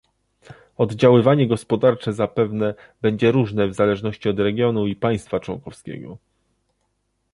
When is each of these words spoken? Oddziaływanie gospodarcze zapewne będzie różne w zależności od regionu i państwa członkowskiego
Oddziaływanie 0.77 1.47
gospodarcze 1.47 2.13
zapewne 2.13 2.73
będzie 3.01 3.31
różne 3.31 3.67
w 3.67 3.73
zależności 3.73 4.29
od 4.29 4.39
regionu 4.39 4.87
i 4.87 4.95
państwa 4.95 5.39
członkowskiego 5.39 6.17